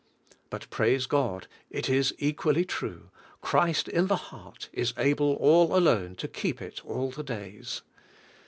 But, 0.49 0.67
praise 0.71 1.05
God! 1.05 1.45
it 1.69 1.87
is 1.87 2.11
equally 2.17 2.65
true, 2.65 3.11
Christ 3.39 3.87
in 3.87 4.07
the 4.07 4.15
heart 4.15 4.67
is 4.73 4.95
able 4.97 5.35
all 5.35 5.75
alone 5.77 6.15
to 6.15 6.27
keep 6.27 6.59
it 6.59 6.83
all 6.83 7.11
the 7.11 7.21
days. 7.21 7.83